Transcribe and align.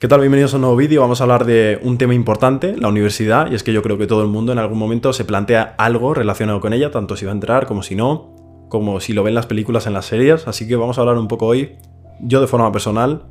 ¿Qué 0.00 0.06
tal? 0.06 0.20
Bienvenidos 0.20 0.52
a 0.52 0.58
un 0.58 0.60
nuevo 0.60 0.76
vídeo. 0.76 1.00
Vamos 1.00 1.20
a 1.20 1.24
hablar 1.24 1.44
de 1.44 1.80
un 1.82 1.98
tema 1.98 2.14
importante, 2.14 2.76
la 2.76 2.86
universidad, 2.86 3.50
y 3.50 3.56
es 3.56 3.64
que 3.64 3.72
yo 3.72 3.82
creo 3.82 3.98
que 3.98 4.06
todo 4.06 4.22
el 4.22 4.28
mundo 4.28 4.52
en 4.52 4.60
algún 4.60 4.78
momento 4.78 5.12
se 5.12 5.24
plantea 5.24 5.74
algo 5.76 6.14
relacionado 6.14 6.60
con 6.60 6.72
ella, 6.72 6.92
tanto 6.92 7.16
si 7.16 7.24
va 7.24 7.32
a 7.32 7.34
entrar 7.34 7.66
como 7.66 7.82
si 7.82 7.96
no, 7.96 8.32
como 8.68 9.00
si 9.00 9.12
lo 9.12 9.24
ven 9.24 9.34
las 9.34 9.46
películas 9.46 9.88
en 9.88 9.94
las 9.94 10.06
series, 10.06 10.46
así 10.46 10.68
que 10.68 10.76
vamos 10.76 10.98
a 10.98 11.00
hablar 11.00 11.18
un 11.18 11.26
poco 11.26 11.46
hoy, 11.46 11.78
yo 12.20 12.40
de 12.40 12.46
forma 12.46 12.70
personal, 12.70 13.24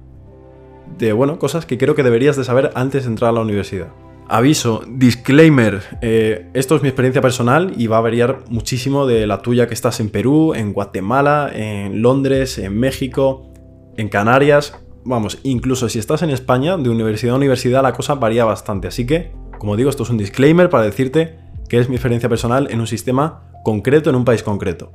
de, 0.98 1.14
bueno, 1.14 1.40
cosas 1.40 1.66
que 1.66 1.78
creo 1.78 1.96
que 1.96 2.04
deberías 2.04 2.36
de 2.36 2.44
saber 2.44 2.72
antes 2.76 3.06
de 3.06 3.12
entrar 3.12 3.30
a 3.30 3.32
la 3.36 3.40
universidad. 3.40 3.88
Aviso, 4.28 4.84
disclaimer, 4.90 5.82
eh, 6.02 6.50
esto 6.54 6.76
es 6.76 6.82
mi 6.82 6.90
experiencia 6.90 7.22
personal 7.22 7.76
y 7.78 7.88
va 7.88 8.00
a 8.00 8.02
variar 8.02 8.40
muchísimo 8.50 9.08
de 9.08 9.26
la 9.26 9.42
tuya 9.42 9.70
que 9.70 9.74
estás 9.74 10.02
en 10.02 10.10
Perú, 10.10 10.54
en 10.54 10.74
Guatemala, 10.74 11.50
en 11.54 12.02
Londres, 12.02 12.58
en 12.58 12.78
México, 12.78 13.54
en 13.96 14.10
Canarias, 14.10 14.74
vamos, 15.08 15.40
incluso 15.44 15.88
si 15.88 16.00
estás 16.00 16.22
en 16.22 16.30
España, 16.30 16.78
de 16.78 16.90
universidad 16.90 17.34
a 17.34 17.38
universidad 17.38 17.82
la 17.82 17.94
cosa 17.94 18.16
varía 18.16 18.44
bastante. 18.46 18.90
Así 18.90 19.08
que, 19.08 19.32
como 19.58 19.76
digo, 19.78 19.90
esto 19.90 20.04
es 20.04 20.10
un 20.10 20.18
disclaimer 20.18 20.70
para 20.70 20.84
decirte 20.84 21.40
que 21.70 21.80
es 21.80 21.90
mi 21.90 21.96
experiencia 21.96 22.30
personal 22.30 22.68
en 22.70 22.82
un 22.82 22.88
sistema 22.88 23.42
concreto, 23.64 24.10
en 24.10 24.18
un 24.18 24.26
país 24.26 24.44
concreto. 24.44 24.92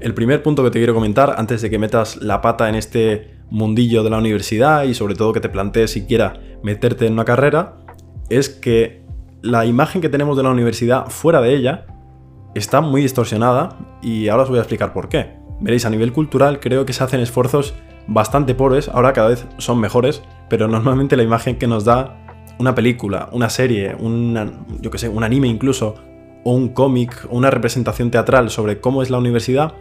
El 0.00 0.14
primer 0.14 0.42
punto 0.42 0.62
que 0.64 0.70
te 0.70 0.78
quiero 0.78 0.94
comentar, 0.94 1.34
antes 1.36 1.62
de 1.62 1.70
que 1.70 1.78
metas 1.78 2.16
la 2.22 2.40
pata 2.40 2.68
en 2.68 2.76
este 2.76 3.38
mundillo 3.50 4.02
de 4.02 4.10
la 4.10 4.18
universidad 4.18 4.84
y 4.84 4.94
sobre 4.94 5.14
todo 5.14 5.32
que 5.32 5.40
te 5.40 5.48
plantees 5.48 5.90
siquiera 5.90 6.40
meterte 6.62 7.06
en 7.06 7.12
una 7.12 7.24
carrera, 7.24 7.76
es 8.30 8.48
que 8.48 9.04
la 9.42 9.66
imagen 9.66 10.00
que 10.00 10.08
tenemos 10.08 10.36
de 10.36 10.44
la 10.44 10.50
universidad 10.50 11.06
fuera 11.08 11.40
de 11.40 11.54
ella 11.54 11.86
está 12.54 12.80
muy 12.80 13.02
distorsionada 13.02 13.78
y 14.00 14.28
ahora 14.28 14.44
os 14.44 14.48
voy 14.48 14.58
a 14.58 14.62
explicar 14.62 14.92
por 14.92 15.08
qué. 15.08 15.34
Veréis, 15.60 15.84
a 15.84 15.90
nivel 15.90 16.12
cultural 16.12 16.60
creo 16.60 16.84
que 16.86 16.92
se 16.92 17.04
hacen 17.04 17.20
esfuerzos 17.20 17.74
bastante 18.06 18.54
pobres, 18.54 18.88
ahora 18.88 19.12
cada 19.12 19.28
vez 19.28 19.46
son 19.58 19.80
mejores, 19.80 20.22
pero 20.48 20.68
normalmente 20.68 21.16
la 21.16 21.22
imagen 21.22 21.56
que 21.56 21.66
nos 21.66 21.84
da 21.84 22.18
una 22.58 22.74
película, 22.74 23.28
una 23.32 23.50
serie, 23.50 23.96
yo 24.80 24.90
que 24.90 24.98
sé, 24.98 25.08
un 25.08 25.24
anime 25.24 25.48
incluso, 25.48 25.94
o 26.44 26.54
un 26.54 26.68
cómic, 26.68 27.26
o 27.30 27.36
una 27.36 27.50
representación 27.50 28.10
teatral 28.10 28.50
sobre 28.50 28.80
cómo 28.80 29.02
es 29.02 29.10
la 29.10 29.18
universidad, 29.18 29.74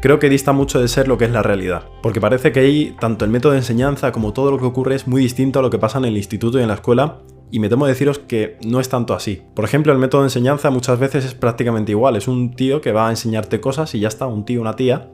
creo 0.00 0.18
que 0.18 0.28
dista 0.28 0.52
mucho 0.52 0.80
de 0.80 0.88
ser 0.88 1.06
lo 1.06 1.16
que 1.16 1.26
es 1.26 1.30
la 1.30 1.42
realidad. 1.42 1.84
Porque 2.02 2.20
parece 2.20 2.52
que 2.52 2.60
ahí 2.60 2.96
tanto 2.98 3.24
el 3.24 3.30
método 3.30 3.52
de 3.52 3.58
enseñanza 3.58 4.12
como 4.12 4.32
todo 4.32 4.50
lo 4.50 4.58
que 4.58 4.64
ocurre 4.64 4.94
es 4.94 5.06
muy 5.06 5.22
distinto 5.22 5.58
a 5.58 5.62
lo 5.62 5.70
que 5.70 5.78
pasa 5.78 5.98
en 5.98 6.06
el 6.06 6.16
instituto 6.16 6.58
y 6.58 6.62
en 6.62 6.68
la 6.68 6.74
escuela, 6.74 7.18
y 7.50 7.60
me 7.60 7.68
temo 7.68 7.86
deciros 7.86 8.18
que 8.18 8.56
no 8.64 8.80
es 8.80 8.88
tanto 8.88 9.14
así. 9.14 9.42
Por 9.54 9.64
ejemplo, 9.64 9.92
el 9.92 9.98
método 9.98 10.22
de 10.22 10.26
enseñanza 10.26 10.70
muchas 10.70 10.98
veces 10.98 11.24
es 11.26 11.34
prácticamente 11.34 11.92
igual, 11.92 12.16
es 12.16 12.26
un 12.26 12.54
tío 12.54 12.80
que 12.80 12.92
va 12.92 13.08
a 13.08 13.10
enseñarte 13.10 13.60
cosas 13.60 13.94
y 13.94 14.00
ya 14.00 14.08
está, 14.08 14.26
un 14.26 14.44
tío, 14.46 14.60
una 14.60 14.74
tía, 14.74 15.10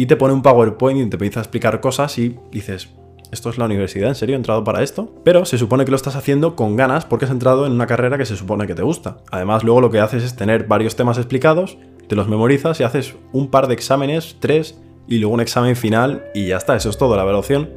y 0.00 0.06
te 0.06 0.16
pone 0.16 0.32
un 0.32 0.40
PowerPoint 0.40 0.98
y 0.98 1.10
te 1.10 1.16
empieza 1.16 1.40
a 1.40 1.42
explicar 1.42 1.78
cosas 1.82 2.16
y 2.16 2.38
dices, 2.50 2.88
¿esto 3.32 3.50
es 3.50 3.58
la 3.58 3.66
universidad? 3.66 4.08
¿En 4.08 4.14
serio 4.14 4.34
he 4.34 4.38
entrado 4.38 4.64
para 4.64 4.82
esto? 4.82 5.14
Pero 5.24 5.44
se 5.44 5.58
supone 5.58 5.84
que 5.84 5.90
lo 5.90 5.96
estás 5.98 6.16
haciendo 6.16 6.56
con 6.56 6.74
ganas 6.74 7.04
porque 7.04 7.26
has 7.26 7.30
entrado 7.30 7.66
en 7.66 7.72
una 7.72 7.86
carrera 7.86 8.16
que 8.16 8.24
se 8.24 8.34
supone 8.34 8.66
que 8.66 8.74
te 8.74 8.80
gusta. 8.80 9.18
Además, 9.30 9.62
luego 9.62 9.82
lo 9.82 9.90
que 9.90 10.00
haces 10.00 10.24
es 10.24 10.36
tener 10.36 10.66
varios 10.66 10.96
temas 10.96 11.18
explicados, 11.18 11.76
te 12.08 12.16
los 12.16 12.28
memorizas 12.28 12.80
y 12.80 12.82
haces 12.82 13.14
un 13.34 13.50
par 13.50 13.68
de 13.68 13.74
exámenes, 13.74 14.38
tres, 14.40 14.80
y 15.06 15.18
luego 15.18 15.34
un 15.34 15.42
examen 15.42 15.76
final 15.76 16.24
y 16.34 16.46
ya 16.46 16.56
está, 16.56 16.76
eso 16.76 16.88
es 16.88 16.96
todo. 16.96 17.14
La 17.14 17.22
evaluación 17.24 17.68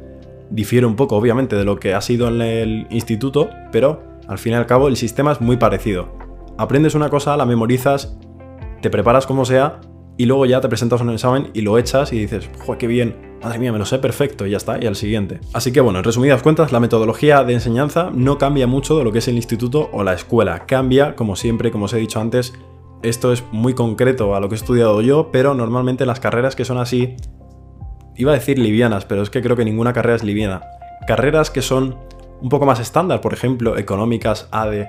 difiere 0.48 0.86
un 0.86 0.96
poco, 0.96 1.16
obviamente, 1.16 1.56
de 1.56 1.64
lo 1.64 1.78
que 1.78 1.92
ha 1.92 2.00
sido 2.00 2.28
en 2.28 2.40
el 2.40 2.86
instituto, 2.88 3.50
pero 3.70 4.02
al 4.28 4.38
fin 4.38 4.54
y 4.54 4.56
al 4.56 4.64
cabo 4.64 4.88
el 4.88 4.96
sistema 4.96 5.32
es 5.32 5.42
muy 5.42 5.58
parecido. 5.58 6.08
Aprendes 6.56 6.94
una 6.94 7.10
cosa, 7.10 7.36
la 7.36 7.44
memorizas, 7.44 8.16
te 8.80 8.88
preparas 8.88 9.26
como 9.26 9.44
sea 9.44 9.80
y 10.16 10.26
luego 10.26 10.46
ya 10.46 10.60
te 10.60 10.68
presentas 10.68 11.00
un 11.00 11.10
examen 11.10 11.50
y 11.54 11.62
lo 11.62 11.76
echas 11.78 12.12
y 12.12 12.18
dices, 12.18 12.48
¡joder, 12.64 12.78
qué 12.78 12.86
bien! 12.86 13.34
Madre 13.42 13.58
mía, 13.58 13.72
me 13.72 13.78
lo 13.78 13.84
sé 13.84 13.98
perfecto 13.98 14.46
y 14.46 14.50
ya 14.50 14.56
está, 14.56 14.82
y 14.82 14.86
al 14.86 14.96
siguiente. 14.96 15.40
Así 15.52 15.72
que 15.72 15.80
bueno, 15.80 15.98
en 15.98 16.04
resumidas 16.04 16.42
cuentas, 16.42 16.72
la 16.72 16.80
metodología 16.80 17.44
de 17.44 17.52
enseñanza 17.52 18.10
no 18.14 18.38
cambia 18.38 18.66
mucho 18.66 18.96
de 18.96 19.04
lo 19.04 19.12
que 19.12 19.18
es 19.18 19.28
el 19.28 19.36
instituto 19.36 19.90
o 19.92 20.02
la 20.02 20.14
escuela. 20.14 20.66
Cambia, 20.66 21.14
como 21.14 21.36
siempre, 21.36 21.70
como 21.70 21.86
os 21.86 21.92
he 21.92 21.98
dicho 21.98 22.20
antes, 22.20 22.54
esto 23.02 23.32
es 23.32 23.44
muy 23.52 23.74
concreto 23.74 24.34
a 24.34 24.40
lo 24.40 24.48
que 24.48 24.54
he 24.54 24.58
estudiado 24.58 25.02
yo, 25.02 25.30
pero 25.30 25.52
normalmente 25.52 26.06
las 26.06 26.20
carreras 26.20 26.56
que 26.56 26.64
son 26.64 26.78
así, 26.78 27.16
iba 28.16 28.32
a 28.32 28.34
decir 28.34 28.58
livianas, 28.58 29.04
pero 29.04 29.20
es 29.20 29.30
que 29.30 29.42
creo 29.42 29.56
que 29.56 29.64
ninguna 29.64 29.92
carrera 29.92 30.16
es 30.16 30.24
liviana. 30.24 30.62
Carreras 31.06 31.50
que 31.50 31.60
son 31.60 31.96
un 32.40 32.48
poco 32.48 32.64
más 32.64 32.80
estándar, 32.80 33.20
por 33.20 33.34
ejemplo, 33.34 33.76
económicas, 33.76 34.48
ADE, 34.52 34.88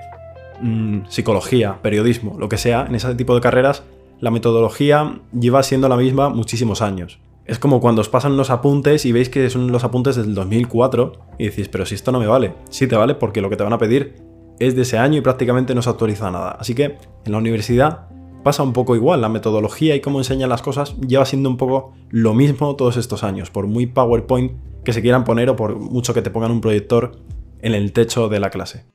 mm, 0.62 1.00
psicología, 1.08 1.78
periodismo, 1.82 2.38
lo 2.38 2.48
que 2.48 2.56
sea, 2.56 2.86
en 2.88 2.94
ese 2.94 3.14
tipo 3.16 3.34
de 3.34 3.40
carreras 3.42 3.82
la 4.20 4.30
metodología 4.30 5.20
lleva 5.38 5.62
siendo 5.62 5.88
la 5.88 5.96
misma 5.96 6.28
muchísimos 6.28 6.82
años. 6.82 7.20
Es 7.44 7.58
como 7.58 7.80
cuando 7.80 8.00
os 8.00 8.08
pasan 8.08 8.36
los 8.36 8.50
apuntes 8.50 9.04
y 9.04 9.12
veis 9.12 9.28
que 9.28 9.48
son 9.50 9.70
los 9.70 9.84
apuntes 9.84 10.16
del 10.16 10.34
2004 10.34 11.12
y 11.38 11.44
decís, 11.44 11.68
pero 11.68 11.86
si 11.86 11.94
esto 11.94 12.10
no 12.10 12.18
me 12.18 12.26
vale. 12.26 12.54
Sí 12.70 12.86
te 12.88 12.96
vale 12.96 13.14
porque 13.14 13.40
lo 13.40 13.48
que 13.50 13.56
te 13.56 13.62
van 13.62 13.72
a 13.72 13.78
pedir 13.78 14.16
es 14.58 14.74
de 14.74 14.82
ese 14.82 14.98
año 14.98 15.18
y 15.18 15.20
prácticamente 15.20 15.74
no 15.74 15.82
se 15.82 15.90
actualiza 15.90 16.30
nada. 16.30 16.56
Así 16.58 16.74
que 16.74 16.98
en 17.24 17.32
la 17.32 17.38
universidad 17.38 18.08
pasa 18.42 18.62
un 18.62 18.72
poco 18.72 18.96
igual. 18.96 19.20
La 19.20 19.28
metodología 19.28 19.94
y 19.94 20.00
cómo 20.00 20.18
enseñan 20.18 20.48
las 20.48 20.62
cosas 20.62 20.96
lleva 21.00 21.24
siendo 21.24 21.48
un 21.48 21.56
poco 21.56 21.92
lo 22.08 22.34
mismo 22.34 22.74
todos 22.74 22.96
estos 22.96 23.22
años. 23.22 23.50
Por 23.50 23.68
muy 23.68 23.86
PowerPoint 23.86 24.52
que 24.84 24.92
se 24.92 25.02
quieran 25.02 25.24
poner 25.24 25.50
o 25.50 25.56
por 25.56 25.78
mucho 25.78 26.14
que 26.14 26.22
te 26.22 26.30
pongan 26.30 26.50
un 26.50 26.60
proyector 26.60 27.12
en 27.60 27.74
el 27.74 27.92
techo 27.92 28.28
de 28.28 28.40
la 28.40 28.50
clase. 28.50 28.86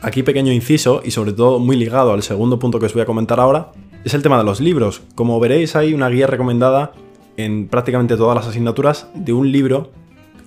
Aquí 0.00 0.22
pequeño 0.22 0.52
inciso 0.52 1.02
y 1.04 1.10
sobre 1.10 1.32
todo 1.32 1.58
muy 1.58 1.76
ligado 1.76 2.12
al 2.12 2.22
segundo 2.22 2.58
punto 2.58 2.78
que 2.78 2.86
os 2.86 2.94
voy 2.94 3.02
a 3.02 3.06
comentar 3.06 3.40
ahora, 3.40 3.72
es 4.08 4.14
el 4.14 4.22
tema 4.22 4.38
de 4.38 4.44
los 4.44 4.60
libros. 4.60 5.02
Como 5.14 5.38
veréis 5.38 5.76
hay 5.76 5.92
una 5.92 6.08
guía 6.08 6.26
recomendada 6.26 6.92
en 7.36 7.68
prácticamente 7.68 8.16
todas 8.16 8.34
las 8.34 8.46
asignaturas 8.46 9.08
de 9.14 9.34
un 9.34 9.52
libro, 9.52 9.90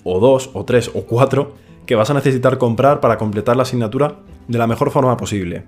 o 0.04 0.20
dos, 0.20 0.50
o 0.54 0.66
tres, 0.66 0.90
o 0.96 1.04
cuatro, 1.04 1.54
que 1.86 1.94
vas 1.94 2.10
a 2.10 2.16
necesitar 2.16 2.58
comprar 2.58 3.00
para 3.00 3.20
completar 3.20 3.56
la 3.56 3.62
asignatura 3.62 4.18
de 4.48 4.58
la 4.58 4.66
mejor 4.66 4.90
forma 4.90 5.16
posible. 5.16 5.66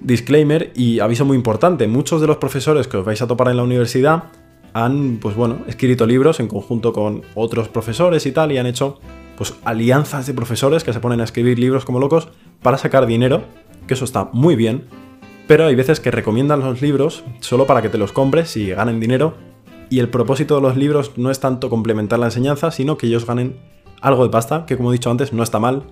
Disclaimer 0.00 0.72
y 0.74 1.00
aviso 1.00 1.26
muy 1.26 1.36
importante, 1.36 1.86
muchos 1.86 2.22
de 2.22 2.26
los 2.28 2.38
profesores 2.38 2.88
que 2.88 2.96
os 2.96 3.04
vais 3.04 3.20
a 3.20 3.26
topar 3.26 3.48
en 3.48 3.58
la 3.58 3.62
universidad 3.62 4.24
han, 4.72 5.18
pues 5.20 5.36
bueno, 5.36 5.58
escrito 5.66 6.06
libros 6.06 6.40
en 6.40 6.48
conjunto 6.48 6.94
con 6.94 7.22
otros 7.34 7.68
profesores 7.68 8.24
y 8.24 8.32
tal, 8.32 8.52
y 8.52 8.58
han 8.58 8.66
hecho 8.66 9.00
pues 9.36 9.54
alianzas 9.64 10.26
de 10.26 10.32
profesores 10.32 10.82
que 10.82 10.94
se 10.94 11.00
ponen 11.00 11.20
a 11.20 11.24
escribir 11.24 11.58
libros 11.58 11.84
como 11.84 12.00
locos 12.00 12.28
para 12.62 12.78
sacar 12.78 13.06
dinero, 13.06 13.42
que 13.86 13.94
eso 13.94 14.06
está 14.06 14.30
muy 14.32 14.56
bien, 14.56 14.84
pero 15.46 15.66
hay 15.66 15.74
veces 15.74 16.00
que 16.00 16.10
recomiendan 16.10 16.60
los 16.60 16.82
libros 16.82 17.24
solo 17.40 17.66
para 17.66 17.82
que 17.82 17.88
te 17.88 17.98
los 17.98 18.12
compres 18.12 18.56
y 18.56 18.70
ganen 18.70 19.00
dinero, 19.00 19.34
y 19.88 20.00
el 20.00 20.08
propósito 20.08 20.56
de 20.56 20.62
los 20.62 20.76
libros 20.76 21.12
no 21.16 21.30
es 21.30 21.40
tanto 21.40 21.70
complementar 21.70 22.18
la 22.18 22.26
enseñanza, 22.26 22.70
sino 22.70 22.98
que 22.98 23.06
ellos 23.06 23.26
ganen 23.26 23.56
algo 24.00 24.24
de 24.24 24.30
pasta, 24.30 24.66
que 24.66 24.76
como 24.76 24.90
he 24.90 24.94
dicho 24.94 25.10
antes 25.10 25.32
no 25.32 25.42
está 25.42 25.58
mal, 25.58 25.84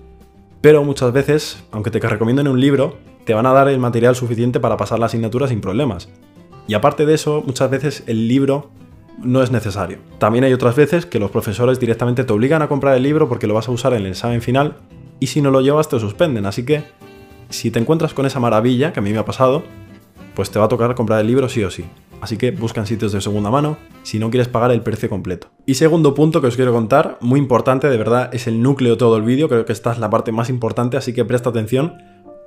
pero 0.61 0.83
muchas 0.83 1.13
veces, 1.13 1.63
aunque 1.71 1.91
te 1.91 1.99
recomienden 1.99 2.47
un 2.47 2.59
libro, 2.59 2.97
te 3.23 3.33
van 3.33 3.45
a 3.45 3.53
dar 3.53 3.67
el 3.67 3.79
material 3.79 4.15
suficiente 4.15 4.59
para 4.59 4.77
pasar 4.77 4.99
la 4.99 5.05
asignatura 5.05 5.47
sin 5.47 5.61
problemas. 5.61 6.09
Y 6.67 6.73
aparte 6.73 7.05
de 7.05 7.13
eso, 7.13 7.43
muchas 7.45 7.69
veces 7.69 8.03
el 8.07 8.27
libro 8.27 8.71
no 9.23 9.41
es 9.41 9.51
necesario. 9.51 9.99
También 10.17 10.43
hay 10.43 10.53
otras 10.53 10.75
veces 10.75 11.05
que 11.05 11.19
los 11.19 11.31
profesores 11.31 11.79
directamente 11.79 12.23
te 12.23 12.33
obligan 12.33 12.61
a 12.61 12.67
comprar 12.67 12.95
el 12.95 13.03
libro 13.03 13.29
porque 13.29 13.47
lo 13.47 13.53
vas 13.53 13.67
a 13.67 13.71
usar 13.71 13.93
en 13.93 14.01
el 14.01 14.07
examen 14.07 14.41
final 14.41 14.77
y 15.19 15.27
si 15.27 15.41
no 15.41 15.51
lo 15.51 15.61
llevas 15.61 15.89
te 15.89 15.99
suspenden. 15.99 16.45
Así 16.45 16.65
que 16.65 16.83
si 17.49 17.71
te 17.71 17.79
encuentras 17.79 18.13
con 18.13 18.25
esa 18.25 18.39
maravilla, 18.39 18.93
que 18.93 18.99
a 18.99 19.03
mí 19.03 19.11
me 19.11 19.19
ha 19.19 19.25
pasado, 19.25 19.63
pues 20.35 20.51
te 20.51 20.59
va 20.59 20.65
a 20.65 20.67
tocar 20.67 20.95
comprar 20.95 21.21
el 21.21 21.27
libro 21.27 21.49
sí 21.49 21.63
o 21.63 21.71
sí. 21.71 21.85
Así 22.21 22.37
que 22.37 22.51
buscan 22.51 22.87
sitios 22.87 23.11
de 23.11 23.21
segunda 23.21 23.49
mano 23.49 23.77
si 24.03 24.19
no 24.19 24.29
quieres 24.29 24.47
pagar 24.47 24.71
el 24.71 24.81
precio 24.81 25.09
completo. 25.09 25.49
Y 25.65 25.75
segundo 25.75 26.13
punto 26.13 26.41
que 26.41 26.47
os 26.47 26.55
quiero 26.55 26.73
contar, 26.73 27.17
muy 27.21 27.39
importante, 27.39 27.89
de 27.89 27.97
verdad 27.97 28.29
es 28.33 28.47
el 28.47 28.61
núcleo 28.61 28.93
de 28.93 28.97
todo 28.97 29.17
el 29.17 29.23
vídeo, 29.23 29.49
creo 29.49 29.65
que 29.65 29.73
esta 29.73 29.91
es 29.91 29.99
la 29.99 30.09
parte 30.09 30.31
más 30.31 30.49
importante, 30.49 30.97
así 30.97 31.13
que 31.13 31.25
presta 31.25 31.49
atención. 31.49 31.97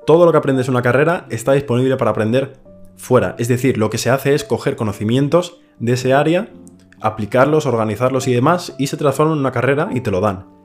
Todo 0.07 0.25
lo 0.25 0.33
que 0.33 0.39
aprendes 0.39 0.69
en 0.69 0.75
una 0.75 0.83
carrera 0.83 1.27
está 1.31 1.53
disponible 1.53 1.97
para 1.97 2.13
aprender 2.13 2.59
fuera. 2.97 3.37
Es 3.39 3.49
decir, 3.49 3.79
lo 3.79 3.91
que 3.91 3.99
se 3.99 4.11
hace 4.11 4.35
es 4.35 4.45
coger 4.45 4.77
conocimientos 4.77 5.61
de 5.79 5.93
ese 5.93 6.13
área, 6.13 6.49
aplicarlos, 7.01 7.67
organizarlos 7.67 8.27
y 8.27 8.33
demás, 8.33 8.75
y 8.79 8.89
se 8.89 8.97
transforman 8.97 9.35
en 9.35 9.41
una 9.41 9.53
carrera 9.53 9.91
y 9.93 10.01
te 10.01 10.11
lo 10.11 10.21
dan. 10.21 10.58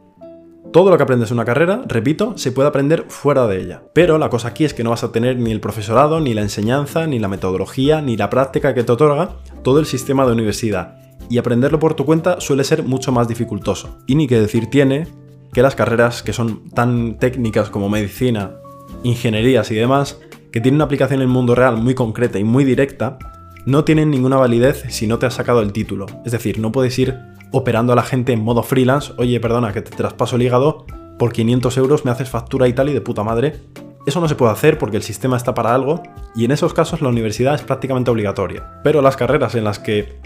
Todo 0.73 0.89
lo 0.89 0.97
que 0.97 1.03
aprendes 1.03 1.29
en 1.29 1.35
una 1.35 1.45
carrera, 1.45 1.83
repito, 1.85 2.35
se 2.35 2.51
puede 2.51 2.67
aprender 2.67 3.05
fuera 3.07 3.45
de 3.45 3.61
ella. 3.61 3.83
Pero 3.93 4.17
la 4.17 4.31
cosa 4.31 4.47
aquí 4.47 4.65
es 4.65 4.73
que 4.73 4.83
no 4.83 4.89
vas 4.89 5.03
a 5.03 5.11
tener 5.11 5.37
ni 5.37 5.51
el 5.51 5.59
profesorado, 5.59 6.19
ni 6.19 6.33
la 6.33 6.41
enseñanza, 6.41 7.05
ni 7.05 7.19
la 7.19 7.27
metodología, 7.27 8.01
ni 8.01 8.17
la 8.17 8.31
práctica 8.31 8.73
que 8.73 8.83
te 8.83 8.91
otorga 8.91 9.35
todo 9.61 9.79
el 9.79 9.85
sistema 9.85 10.25
de 10.25 10.31
universidad. 10.31 10.95
Y 11.29 11.37
aprenderlo 11.37 11.77
por 11.77 11.93
tu 11.93 12.05
cuenta 12.05 12.41
suele 12.41 12.63
ser 12.63 12.81
mucho 12.81 13.11
más 13.11 13.27
dificultoso. 13.27 13.99
Y 14.07 14.15
ni 14.15 14.25
que 14.25 14.41
decir 14.41 14.71
tiene 14.71 15.07
que 15.53 15.61
las 15.61 15.75
carreras 15.75 16.23
que 16.23 16.33
son 16.33 16.67
tan 16.71 17.19
técnicas 17.19 17.69
como 17.69 17.87
medicina, 17.87 18.55
ingenierías 19.03 19.69
y 19.69 19.75
demás, 19.75 20.19
que 20.51 20.59
tienen 20.59 20.77
una 20.77 20.85
aplicación 20.85 21.19
en 21.19 21.27
el 21.27 21.31
mundo 21.31 21.53
real 21.53 21.77
muy 21.77 21.93
concreta 21.93 22.39
y 22.39 22.43
muy 22.43 22.63
directa, 22.63 23.19
no 23.67 23.83
tienen 23.83 24.09
ninguna 24.09 24.37
validez 24.37 24.85
si 24.89 25.05
no 25.05 25.19
te 25.19 25.27
has 25.27 25.35
sacado 25.35 25.61
el 25.61 25.71
título. 25.71 26.07
Es 26.25 26.31
decir, 26.31 26.57
no 26.57 26.71
puedes 26.71 26.97
ir 26.97 27.15
operando 27.53 27.93
a 27.93 27.95
la 27.95 28.03
gente 28.03 28.33
en 28.33 28.43
modo 28.43 28.63
freelance, 28.63 29.13
oye, 29.17 29.39
perdona, 29.39 29.71
que 29.71 29.81
te 29.81 29.95
traspaso 29.95 30.35
el 30.35 30.41
hígado, 30.41 30.85
por 31.17 31.31
500 31.31 31.77
euros 31.77 32.03
me 32.03 32.11
haces 32.11 32.27
factura 32.27 32.67
y 32.67 32.73
tal 32.73 32.89
y 32.89 32.93
de 32.93 32.99
puta 32.99 33.23
madre. 33.23 33.61
Eso 34.05 34.19
no 34.19 34.27
se 34.27 34.35
puede 34.35 34.51
hacer 34.51 34.77
porque 34.77 34.97
el 34.97 35.03
sistema 35.03 35.37
está 35.37 35.53
para 35.53 35.73
algo 35.73 36.03
y 36.35 36.43
en 36.43 36.51
esos 36.51 36.73
casos 36.73 37.01
la 37.01 37.09
universidad 37.09 37.55
es 37.55 37.61
prácticamente 37.61 38.11
obligatoria. 38.11 38.81
Pero 38.83 39.01
las 39.01 39.15
carreras 39.15 39.55
en 39.55 39.63
las 39.63 39.79
que 39.79 40.19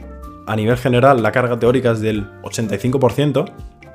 a 0.48 0.56
nivel 0.56 0.78
general 0.78 1.22
la 1.22 1.32
carga 1.32 1.60
teórica 1.60 1.92
es 1.92 2.00
del 2.00 2.32
85%, 2.42 3.52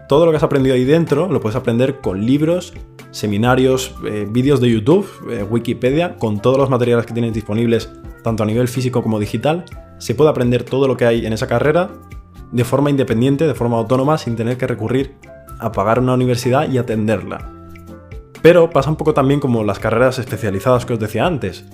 todo 0.09 0.27
lo 0.27 0.31
que 0.31 0.37
has 0.37 0.43
aprendido 0.43 0.75
ahí 0.77 0.85
dentro 0.85 1.27
lo 1.27 1.41
puedes 1.41 1.57
aprender 1.57 2.01
con 2.01 2.25
libros, 2.25 2.75
seminarios, 3.11 3.95
eh, 4.07 4.27
vídeos 4.29 4.61
de 4.61 4.71
YouTube, 4.71 5.09
eh, 5.31 5.43
Wikipedia, 5.43 6.17
con 6.17 6.41
todos 6.41 6.59
los 6.59 6.69
materiales 6.69 7.07
que 7.07 7.15
tienes 7.15 7.33
disponibles, 7.33 7.91
tanto 8.23 8.43
a 8.43 8.47
nivel 8.47 8.69
físico 8.69 9.03
como 9.03 9.19
digital. 9.19 9.65
Se 9.99 10.15
puede 10.15 10.31
aprender 10.31 10.65
todo 10.65 10.87
lo 10.87 10.97
que 10.99 11.07
hay 11.07 11.25
en 11.25 11.33
esa 11.33 11.47
carrera 11.47 11.91
de 12.53 12.65
forma 12.65 12.91
independiente, 12.91 13.47
de 13.47 13.55
forma 13.55 13.79
autónoma, 13.79 14.19
sin 14.19 14.37
tener 14.37 14.57
que 14.57 14.67
recurrir 14.67 15.17
a 15.59 15.73
pagar 15.73 15.99
una 15.99 16.15
universidad 16.15 16.69
y 16.71 16.79
atenderla. 16.79 17.51
Pero 18.43 18.71
pasa 18.71 18.91
un 18.91 18.97
poco 18.97 19.15
también 19.15 19.41
como 19.41 19.65
las 19.65 19.79
carreras 19.79 20.19
especializadas 20.19 20.85
que 20.85 20.95
os 20.95 21.01
decía 21.01 21.27
antes. 21.27 21.65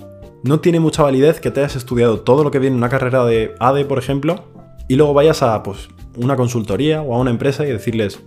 No 0.43 0.59
tiene 0.59 0.79
mucha 0.79 1.03
validez 1.03 1.41
que 1.41 1.51
te 1.51 1.59
hayas 1.59 1.75
estudiado 1.75 2.21
todo 2.21 2.43
lo 2.43 2.51
que 2.51 2.59
viene 2.59 2.75
en 2.75 2.77
una 2.77 2.89
carrera 2.89 3.25
de 3.25 3.55
ADE, 3.59 3.85
por 3.85 3.97
ejemplo, 3.97 4.45
y 4.87 4.95
luego 4.95 5.13
vayas 5.13 5.43
a 5.43 5.61
pues, 5.63 5.89
una 6.15 6.35
consultoría 6.35 7.01
o 7.01 7.13
a 7.13 7.19
una 7.19 7.31
empresa 7.31 7.65
y 7.65 7.71
decirles, 7.71 8.21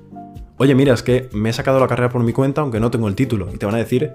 oye, 0.59 0.75
mira, 0.75 0.93
es 0.93 1.03
que 1.03 1.29
me 1.33 1.51
he 1.51 1.53
sacado 1.53 1.81
la 1.81 1.89
carrera 1.89 2.11
por 2.11 2.23
mi 2.23 2.33
cuenta 2.33 2.61
aunque 2.61 2.81
no 2.81 2.91
tengo 2.91 3.09
el 3.09 3.15
título. 3.15 3.49
Y 3.53 3.57
te 3.57 3.67
van 3.67 3.77
a 3.77 3.79
decir 3.79 4.13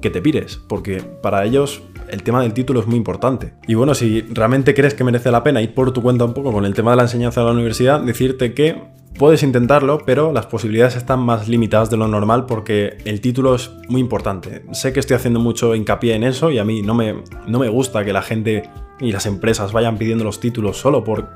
que 0.00 0.10
te 0.10 0.22
pires, 0.22 0.60
porque 0.68 1.02
para 1.02 1.44
ellos 1.44 1.82
el 2.10 2.22
tema 2.22 2.42
del 2.42 2.54
título 2.54 2.80
es 2.80 2.86
muy 2.86 2.96
importante. 2.96 3.54
Y 3.66 3.74
bueno, 3.74 3.94
si 3.94 4.22
realmente 4.22 4.74
crees 4.74 4.94
que 4.94 5.04
merece 5.04 5.30
la 5.30 5.42
pena 5.42 5.60
ir 5.62 5.74
por 5.74 5.92
tu 5.92 6.02
cuenta 6.02 6.24
un 6.24 6.34
poco 6.34 6.52
con 6.52 6.64
el 6.64 6.74
tema 6.74 6.92
de 6.92 6.96
la 6.98 7.02
enseñanza 7.02 7.40
de 7.40 7.46
la 7.46 7.52
universidad, 7.52 8.00
decirte 8.00 8.54
que 8.54 8.82
puedes 9.18 9.42
intentarlo, 9.42 9.98
pero 10.06 10.32
las 10.32 10.46
posibilidades 10.46 10.96
están 10.96 11.20
más 11.20 11.48
limitadas 11.48 11.90
de 11.90 11.96
lo 11.96 12.06
normal 12.08 12.46
porque 12.46 12.98
el 13.04 13.20
título 13.20 13.54
es 13.56 13.70
muy 13.88 14.00
importante. 14.00 14.64
Sé 14.72 14.92
que 14.92 15.00
estoy 15.00 15.16
haciendo 15.16 15.40
mucho 15.40 15.74
hincapié 15.74 16.14
en 16.14 16.24
eso 16.24 16.50
y 16.50 16.58
a 16.58 16.64
mí 16.64 16.82
no 16.82 16.94
me, 16.94 17.22
no 17.46 17.58
me 17.58 17.68
gusta 17.68 18.04
que 18.04 18.12
la 18.12 18.22
gente 18.22 18.70
y 19.00 19.12
las 19.12 19.26
empresas 19.26 19.72
vayan 19.72 19.98
pidiendo 19.98 20.24
los 20.24 20.40
títulos 20.40 20.76
solo 20.76 21.04
por, 21.04 21.28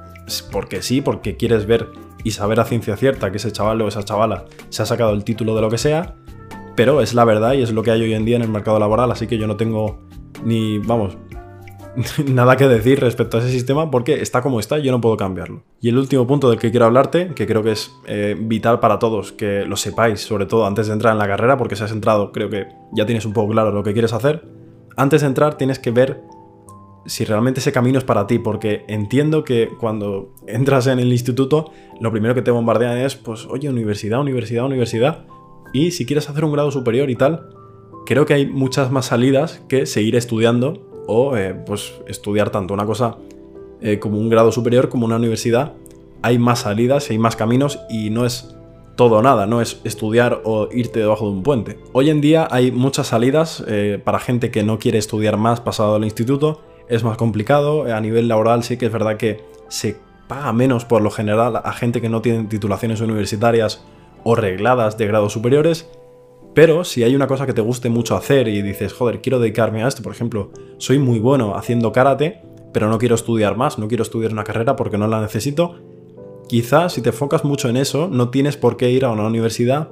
porque 0.51 0.83
sí, 0.83 1.01
porque 1.01 1.37
quieres 1.37 1.67
ver 1.67 1.89
y 2.25 2.31
saber 2.31 2.61
a 2.61 2.65
ciencia 2.65 2.97
cierta 2.97 3.31
que 3.31 3.39
ese 3.39 3.53
chaval 3.53 3.81
o 3.83 3.89
esa 3.89 4.05
chavala 4.05 4.45
se 4.69 4.83
ha 4.83 4.87
sacado 4.87 5.13
el 5.13 5.25
título 5.25 5.55
de 5.57 5.63
lo 5.63 5.71
que 5.71 5.79
sea, 5.79 6.15
pero 6.75 7.01
es 7.01 7.15
la 7.15 7.25
verdad 7.25 7.55
y 7.55 7.63
es 7.63 7.73
lo 7.73 7.83
que 7.83 7.91
hay 7.91 8.03
hoy 8.03 8.15
en 8.15 8.25
día 8.25 8.37
en 8.37 8.43
el 8.43 8.49
mercado 8.49 8.79
laboral, 8.79 9.11
así 9.11 9.27
que 9.27 9.39
yo 9.39 9.47
no 9.47 9.57
tengo 9.57 10.01
ni, 10.45 10.79
vamos, 10.79 11.17
nada 12.27 12.57
que 12.57 12.69
decir 12.69 13.01
respecto 13.01 13.37
a 13.37 13.41
ese 13.41 13.51
sistema 13.51 13.91
porque 13.91 14.23
está 14.23 14.41
como 14.43 14.61
está 14.61 14.79
y 14.79 14.83
yo 14.83 14.93
no 14.93 15.01
puedo 15.01 15.17
cambiarlo. 15.17 15.63
Y 15.81 15.89
el 15.89 15.99
último 15.99 16.27
punto 16.27 16.49
del 16.49 16.59
que 16.59 16.71
quiero 16.71 16.87
hablarte, 16.87 17.35
que 17.35 17.47
creo 17.47 17.63
que 17.63 17.73
es 17.73 17.93
eh, 18.07 18.37
vital 18.39 18.81
para 18.81 18.99
todos 18.99 19.33
que 19.33 19.65
lo 19.67 19.77
sepáis, 19.77 20.21
sobre 20.21 20.47
todo 20.47 20.67
antes 20.67 20.87
de 20.87 20.95
entrar 20.95 21.13
en 21.13 21.19
la 21.19 21.27
carrera, 21.27 21.57
porque 21.57 21.77
si 21.77 21.85
has 21.85 21.93
entrado 21.93 22.33
creo 22.33 22.49
que 22.49 22.67
ya 22.93 23.07
tienes 23.07 23.27
un 23.27 23.33
poco 23.33 23.53
claro 23.53 23.73
lo 23.73 23.83
que 23.83 23.93
quieres 23.93 24.13
hacer, 24.13 24.45
antes 24.97 25.21
de 25.23 25.27
entrar 25.27 25.57
tienes 25.57 25.79
que 25.79 25.91
ver 25.91 26.23
si 27.05 27.25
realmente 27.25 27.61
ese 27.61 27.73
camino 27.73 27.99
es 27.99 28.05
para 28.05 28.27
ti, 28.27 28.39
porque 28.39 28.85
entiendo 28.89 29.45
que 29.45 29.71
cuando 29.81 30.33
entras 30.47 30.87
en 30.87 31.01
el 31.01 31.13
instituto, 31.13 31.73
lo 32.01 32.13
primero 32.13 32.35
que 32.35 32.43
te 32.43 32.53
bombardean 32.53 32.97
es, 32.99 33.17
pues, 33.17 33.45
oye, 33.47 33.69
universidad, 33.69 34.21
universidad, 34.21 34.65
universidad, 34.65 35.25
y 35.73 35.93
si 35.93 36.07
quieres 36.07 36.29
hacer 36.29 36.45
un 36.45 36.53
grado 36.53 36.71
superior 36.71 37.11
y 37.11 37.17
tal, 37.17 37.49
creo 38.07 38.27
que 38.27 38.35
hay 38.35 38.47
muchas 38.47 38.91
más 38.91 39.07
salidas 39.07 39.63
que 39.69 39.87
seguir 39.87 40.17
estudiando 40.17 40.87
o, 41.07 41.37
eh, 41.37 41.55
pues, 41.67 41.95
estudiar 42.07 42.51
tanto 42.51 42.75
una 42.75 42.87
cosa 42.87 43.17
eh, 43.81 43.99
como 43.99 44.19
un 44.19 44.29
grado 44.29 44.53
superior 44.53 44.89
como 44.89 45.07
una 45.07 45.17
universidad. 45.17 45.75
Hay 46.23 46.39
más 46.39 46.61
salidas, 46.61 47.11
hay 47.11 47.19
más 47.19 47.37
caminos 47.37 47.81
y 47.91 48.11
no 48.11 48.27
es 48.27 48.55
todo 48.97 49.17
o 49.17 49.23
nada, 49.23 49.47
no 49.47 49.61
es 49.61 49.81
estudiar 49.85 50.43
o 50.45 50.69
irte 50.71 51.01
debajo 51.01 51.27
de 51.27 51.33
un 51.33 51.43
puente. 51.43 51.79
Hoy 51.93 52.11
en 52.11 52.21
día 52.21 52.47
hay 52.51 52.71
muchas 52.71 53.09
salidas 53.09 53.65
eh, 53.67 54.01
para 54.03 54.21
gente 54.21 54.51
que 54.51 54.63
no 54.63 54.79
quiere 54.79 54.99
estudiar 54.99 55.37
más 55.37 55.61
pasado 55.61 55.97
el 55.97 56.05
instituto 56.05 56.61
es 56.89 57.03
más 57.05 57.17
complicado. 57.17 57.93
A 57.93 58.01
nivel 58.01 58.29
laboral 58.29 58.63
sí 58.63 58.77
que 58.77 58.87
es 58.87 58.93
verdad 58.93 59.17
que 59.17 59.41
se 59.69 59.97
paga 60.29 60.53
menos 60.53 60.85
por 60.85 61.03
lo 61.03 61.11
general 61.11 61.57
a 61.57 61.73
gente 61.73 62.01
que 62.01 62.09
no 62.09 62.23
tiene 62.23 62.45
titulaciones 62.45 63.01
universitarias 63.01 63.85
o 64.25 64.35
regladas 64.35 64.99
de 64.99 65.07
grados 65.07 65.33
superiores. 65.33 65.89
Pero 66.55 66.85
si 66.85 67.03
hay 67.03 67.15
una 67.17 67.27
cosa 67.27 67.47
que 67.47 67.55
te 67.55 67.63
guste 67.63 67.89
mucho 67.89 68.17
hacer 68.17 68.49
y 68.49 68.61
dices, 68.63 68.93
joder, 68.93 69.23
quiero 69.23 69.41
dedicarme 69.41 69.83
a 69.83 69.89
esto, 69.89 70.03
por 70.03 70.13
ejemplo, 70.13 70.51
soy 70.79 70.99
muy 70.99 71.19
bueno 71.19 71.57
haciendo 71.57 71.93
karate, 71.93 72.43
pero 72.73 72.89
no 72.89 72.99
quiero 72.99 73.15
estudiar 73.15 73.57
más, 73.57 73.79
no 73.79 73.89
quiero 73.89 74.03
estudiar 74.03 74.33
una 74.33 74.45
carrera 74.45 74.77
porque 74.77 74.99
no 74.99 75.07
la 75.07 75.21
necesito, 75.21 75.77
quizás 76.49 76.93
si 76.93 77.03
te 77.03 77.11
enfocas 77.11 77.45
mucho 77.45 77.69
en 77.69 77.77
eso, 77.77 78.09
no 78.09 78.29
tienes 78.29 78.57
por 78.57 78.77
qué 78.77 78.91
ir 78.91 79.05
a 79.05 79.11
una 79.11 79.27
universidad 79.27 79.89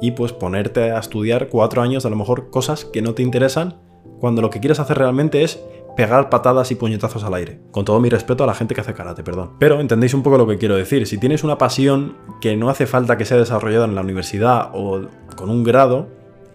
y 0.00 0.12
pues 0.12 0.32
ponerte 0.32 0.92
a 0.92 0.98
estudiar 0.98 1.48
cuatro 1.48 1.82
años 1.82 2.06
a 2.06 2.10
lo 2.10 2.16
mejor 2.16 2.50
cosas 2.50 2.84
que 2.84 3.02
no 3.02 3.14
te 3.14 3.22
interesan, 3.22 3.80
cuando 4.20 4.42
lo 4.42 4.50
que 4.50 4.60
quieres 4.60 4.80
hacer 4.80 4.98
realmente 4.98 5.42
es 5.42 5.64
pegar 5.96 6.28
patadas 6.30 6.70
y 6.70 6.74
puñetazos 6.74 7.24
al 7.24 7.34
aire. 7.34 7.60
Con 7.70 7.84
todo 7.84 8.00
mi 8.00 8.08
respeto 8.08 8.44
a 8.44 8.46
la 8.46 8.54
gente 8.54 8.74
que 8.74 8.80
hace 8.80 8.94
karate, 8.94 9.22
perdón. 9.22 9.52
Pero 9.58 9.80
entendéis 9.80 10.14
un 10.14 10.22
poco 10.22 10.38
lo 10.38 10.46
que 10.46 10.58
quiero 10.58 10.76
decir. 10.76 11.06
Si 11.06 11.18
tienes 11.18 11.44
una 11.44 11.58
pasión 11.58 12.16
que 12.40 12.56
no 12.56 12.68
hace 12.68 12.86
falta 12.86 13.16
que 13.16 13.24
sea 13.24 13.36
desarrollada 13.36 13.84
en 13.84 13.94
la 13.94 14.00
universidad 14.00 14.70
o 14.74 15.02
con 15.36 15.50
un 15.50 15.64
grado, 15.64 16.08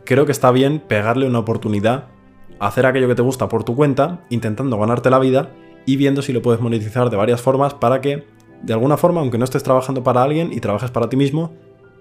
creo 0.06 0.26
que 0.26 0.32
está 0.32 0.52
bien 0.52 0.80
pegarle 0.80 1.28
una 1.28 1.40
oportunidad 1.40 2.08
hacer 2.60 2.86
aquello 2.86 3.08
que 3.08 3.16
te 3.16 3.22
gusta 3.22 3.48
por 3.50 3.64
tu 3.64 3.76
cuenta, 3.76 4.26
intentando 4.30 4.78
ganarte 4.78 5.10
la 5.10 5.20
vida 5.20 5.52
y 5.86 5.96
viendo 5.96 6.22
si 6.22 6.34
lo 6.34 6.42
puedes 6.42 6.62
monetizar 6.62 7.10
de 7.10 7.18
varias 7.18 7.42
formas 7.42 7.74
para 7.74 8.02
que, 8.02 8.26
de 8.62 8.74
alguna 8.74 8.98
forma, 8.98 9.22
aunque 9.22 9.38
no 9.38 9.46
estés 9.46 9.64
trabajando 9.64 10.04
para 10.04 10.22
alguien 10.22 10.52
y 10.52 10.60
trabajes 10.60 10.92
para 10.92 11.10
ti 11.10 11.16
mismo, 11.16 11.54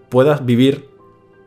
puedas 0.09 0.45
vivir 0.45 0.89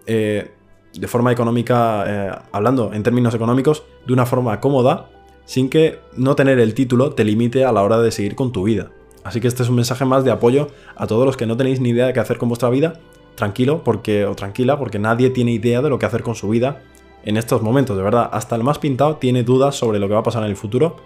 eh, 0.08 0.52
de 0.94 1.08
forma 1.08 1.32
económica, 1.32 2.04
eh, 2.08 2.32
hablando 2.52 2.94
en 2.94 3.04
términos 3.04 3.36
económicos, 3.36 3.84
de 4.08 4.14
una 4.14 4.26
forma 4.26 4.60
cómoda 4.60 5.10
sin 5.46 5.70
que 5.70 6.00
no 6.16 6.36
tener 6.36 6.60
el 6.60 6.74
título 6.74 7.14
te 7.14 7.24
limite 7.24 7.66
a 7.66 7.72
la 7.72 7.84
hora 7.84 8.00
de 8.00 8.12
seguir 8.12 8.36
con 8.36 8.52
tu 8.52 8.64
vida. 8.64 8.92
Así 9.24 9.40
que 9.40 9.48
este 9.48 9.64
es 9.64 9.70
un 9.70 9.76
mensaje 9.76 10.06
más 10.06 10.24
de 10.24 10.32
apoyo 10.32 10.70
a 10.96 11.08
todos 11.08 11.26
los 11.26 11.38
que 11.38 11.46
no 11.46 11.58
tenéis 11.58 11.80
ni 11.80 11.90
idea 11.90 12.08
de 12.08 12.14
qué 12.14 12.20
hacer 12.20 12.38
con 12.38 12.50
vuestra 12.50 12.70
vida. 12.70 13.00
Tranquilo, 13.36 13.84
porque, 13.84 14.26
o 14.26 14.36
tranquila, 14.36 14.78
porque 14.78 15.00
nadie 15.00 15.30
tiene 15.30 15.52
idea 15.52 15.82
de 15.82 15.90
lo 15.90 16.00
que 16.00 16.06
hacer 16.06 16.24
con 16.24 16.36
su 16.36 16.50
vida 16.50 16.84
en 17.24 17.38
estos 17.38 17.62
momentos, 17.62 17.96
de 17.98 18.04
verdad. 18.04 18.30
Hasta 18.32 18.56
el 18.56 18.64
más 18.64 18.80
pintado 18.80 19.18
tiene 19.18 19.44
dudas 19.44 19.76
sobre 19.76 20.00
lo 20.00 20.08
que 20.08 20.14
va 20.14 20.22
a 20.22 20.24
pasar 20.24 20.44
en 20.44 20.50
el 20.50 20.56
futuro. 20.56 20.98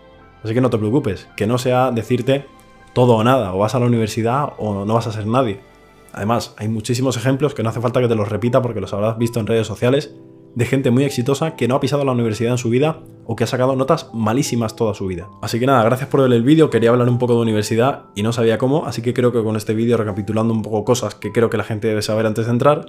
Así 0.43 0.53
que 0.53 0.61
no 0.61 0.69
te 0.69 0.77
preocupes, 0.77 1.27
que 1.35 1.47
no 1.47 1.57
sea 1.57 1.91
decirte 1.91 2.45
todo 2.93 3.15
o 3.15 3.23
nada, 3.23 3.53
o 3.53 3.59
vas 3.59 3.75
a 3.75 3.79
la 3.79 3.85
universidad 3.85 4.53
o 4.57 4.85
no 4.85 4.93
vas 4.93 5.07
a 5.07 5.11
ser 5.11 5.27
nadie. 5.27 5.59
Además, 6.13 6.55
hay 6.57 6.69
muchísimos 6.69 7.17
ejemplos 7.17 7.53
que 7.53 7.61
no 7.61 7.69
hace 7.69 7.81
falta 7.81 7.99
que 7.99 8.07
te 8.07 8.15
los 8.15 8.29
repita 8.29 8.61
porque 8.61 8.79
los 8.79 8.93
habrás 8.93 9.17
visto 9.17 9.39
en 9.39 9.47
redes 9.47 9.67
sociales 9.67 10.15
de 10.55 10.65
gente 10.65 10.89
muy 10.89 11.03
exitosa 11.03 11.55
que 11.55 11.67
no 11.67 11.75
ha 11.75 11.79
pisado 11.79 12.05
la 12.05 12.13
universidad 12.13 12.51
en 12.51 12.57
su 12.57 12.69
vida 12.69 13.01
o 13.25 13.35
que 13.35 13.43
ha 13.43 13.47
sacado 13.47 13.75
notas 13.75 14.09
malísimas 14.13 14.75
toda 14.75 14.93
su 14.93 15.07
vida. 15.07 15.27
Así 15.41 15.59
que 15.59 15.65
nada, 15.65 15.83
gracias 15.83 16.09
por 16.09 16.21
ver 16.21 16.31
el 16.31 16.43
vídeo, 16.43 16.69
quería 16.69 16.91
hablar 16.91 17.09
un 17.09 17.17
poco 17.17 17.35
de 17.35 17.41
universidad 17.41 18.05
y 18.15 18.23
no 18.23 18.31
sabía 18.31 18.57
cómo, 18.57 18.85
así 18.85 19.01
que 19.01 19.13
creo 19.13 19.31
que 19.31 19.43
con 19.43 19.57
este 19.57 19.73
vídeo 19.73 19.97
recapitulando 19.97 20.53
un 20.53 20.61
poco 20.61 20.85
cosas 20.85 21.15
que 21.15 21.31
creo 21.31 21.49
que 21.49 21.57
la 21.57 21.63
gente 21.63 21.87
debe 21.89 22.01
saber 22.01 22.25
antes 22.25 22.45
de 22.45 22.51
entrar, 22.51 22.85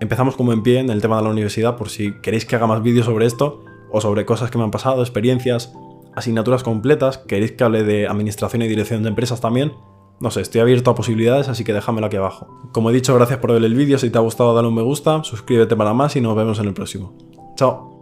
empezamos 0.00 0.36
como 0.36 0.52
en 0.52 0.62
pie 0.62 0.80
en 0.80 0.90
el 0.90 1.00
tema 1.00 1.16
de 1.16 1.22
la 1.22 1.30
universidad 1.30 1.76
por 1.76 1.88
si 1.88 2.12
queréis 2.20 2.44
que 2.44 2.56
haga 2.56 2.66
más 2.66 2.82
vídeos 2.82 3.06
sobre 3.06 3.26
esto 3.26 3.64
o 3.90 4.00
sobre 4.00 4.26
cosas 4.26 4.50
que 4.50 4.58
me 4.58 4.64
han 4.64 4.70
pasado, 4.70 5.00
experiencias, 5.00 5.72
asignaturas 6.14 6.62
completas, 6.62 7.18
queréis 7.18 7.52
que 7.52 7.64
hable 7.64 7.84
de 7.84 8.06
administración 8.06 8.62
y 8.62 8.68
dirección 8.68 9.02
de 9.02 9.08
empresas 9.08 9.40
también, 9.40 9.72
no 10.20 10.30
sé, 10.30 10.40
estoy 10.40 10.60
abierto 10.60 10.90
a 10.90 10.94
posibilidades, 10.94 11.48
así 11.48 11.64
que 11.64 11.72
déjamelo 11.72 12.06
aquí 12.06 12.16
abajo. 12.16 12.70
Como 12.72 12.90
he 12.90 12.92
dicho, 12.92 13.14
gracias 13.14 13.38
por 13.38 13.52
ver 13.52 13.62
el 13.62 13.74
vídeo, 13.74 13.98
si 13.98 14.10
te 14.10 14.18
ha 14.18 14.20
gustado 14.20 14.54
dale 14.54 14.68
un 14.68 14.74
me 14.74 14.82
gusta, 14.82 15.22
suscríbete 15.24 15.76
para 15.76 15.94
más 15.94 16.16
y 16.16 16.20
nos 16.20 16.36
vemos 16.36 16.58
en 16.58 16.66
el 16.66 16.74
próximo. 16.74 17.14
Chao. 17.56 17.97